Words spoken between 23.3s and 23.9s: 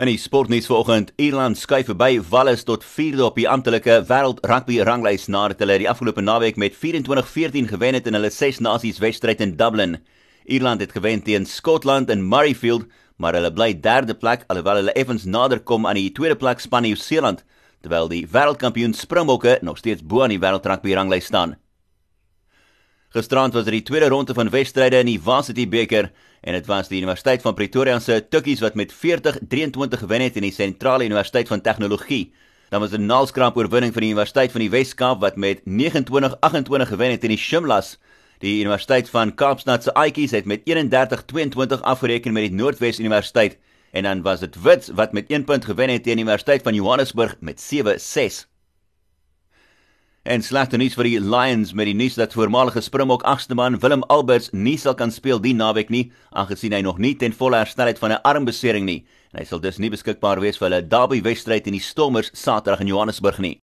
was dit die